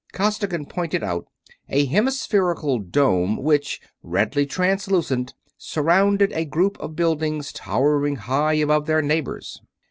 Costigan 0.13 0.65
pointed 0.65 1.03
out 1.03 1.27
a 1.69 1.85
hemispherical 1.85 2.79
dome 2.79 3.37
which, 3.37 3.79
redly 4.01 4.47
translucent, 4.47 5.35
surrounded 5.59 6.33
a 6.33 6.43
group 6.43 6.75
of 6.79 6.95
buildings 6.95 7.53
towering 7.53 8.15
high 8.15 8.53
above 8.55 8.87
their 8.87 9.03
neighbors. 9.03 9.61